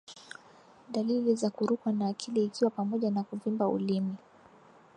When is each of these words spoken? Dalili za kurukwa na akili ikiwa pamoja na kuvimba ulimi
Dalili 0.89 1.35
za 1.35 1.49
kurukwa 1.49 1.91
na 1.91 2.07
akili 2.07 2.43
ikiwa 2.45 2.69
pamoja 2.71 3.11
na 3.11 3.23
kuvimba 3.23 3.67
ulimi 3.67 4.15